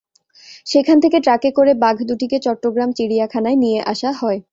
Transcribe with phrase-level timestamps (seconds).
[0.67, 4.39] সেখান থেকে ট্রাকে করে বাঘ দুটিকে চট্টগ্রাম চিড়িয়াখানায় নিয়ে আসা হয়।